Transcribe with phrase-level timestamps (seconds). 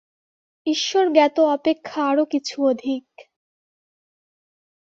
[0.67, 3.05] ঈশ্বর জ্ঞাত অপেক্ষা আরও কিছু অধিক।